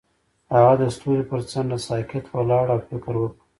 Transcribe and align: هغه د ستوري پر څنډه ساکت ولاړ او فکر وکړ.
هغه 0.53 0.73
د 0.81 0.83
ستوري 0.95 1.23
پر 1.29 1.39
څنډه 1.51 1.77
ساکت 1.87 2.25
ولاړ 2.33 2.65
او 2.73 2.79
فکر 2.89 3.13
وکړ. 3.19 3.39